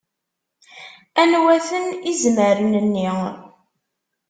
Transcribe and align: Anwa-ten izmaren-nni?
Anwa-ten 1.21 1.85
izmaren-nni? 2.11 3.09